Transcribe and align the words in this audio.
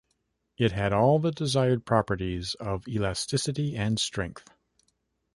It 0.57 0.71
had 0.71 0.93
all 0.93 1.19
the 1.19 1.29
desired 1.29 1.85
properties 1.85 2.55
of 2.55 2.87
elasticity 2.87 3.75
and 3.75 3.99
strength. 3.99 4.49